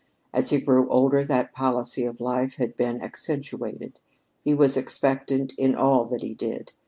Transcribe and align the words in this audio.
As 0.33 0.49
he 0.49 0.59
grew 0.59 0.89
older, 0.89 1.23
that 1.23 1.53
policy 1.53 2.05
of 2.05 2.19
life 2.19 2.55
had 2.55 2.75
become 2.75 2.99
accentuated. 3.01 3.99
He 4.43 4.51
was 4.55 4.75
expectant 4.75 5.53
in 5.59 5.75
all 5.75 6.05
that 6.05 6.23
he 6.23 6.33
did. 6.33 6.71